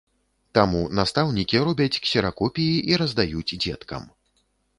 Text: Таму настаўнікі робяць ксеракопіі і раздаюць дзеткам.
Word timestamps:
Таму 0.57 0.79
настаўнікі 0.99 1.61
робяць 1.67 2.01
ксеракопіі 2.07 2.75
і 2.93 2.99
раздаюць 3.03 3.45
дзеткам. 3.63 4.03